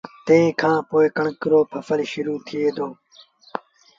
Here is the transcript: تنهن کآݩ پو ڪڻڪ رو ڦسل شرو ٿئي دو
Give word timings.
تنهن 0.25 0.55
کآݩ 0.59 0.85
پو 0.87 0.97
ڪڻڪ 1.17 1.39
رو 1.51 1.59
ڦسل 1.71 1.99
شرو 2.11 2.35
ٿئي 2.45 2.69
دو 2.77 2.87